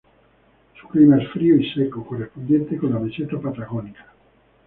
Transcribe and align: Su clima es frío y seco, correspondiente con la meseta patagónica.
Su 0.81 0.87
clima 0.87 1.21
es 1.21 1.29
frío 1.29 1.55
y 1.57 1.71
seco, 1.73 2.03
correspondiente 2.03 2.75
con 2.75 2.91
la 2.91 2.97
meseta 2.99 3.39
patagónica. 3.39 4.07